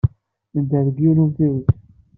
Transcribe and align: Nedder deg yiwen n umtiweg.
Nedder 0.53 0.83
deg 0.87 0.97
yiwen 1.01 1.19
n 1.21 1.23
umtiweg. 1.23 1.65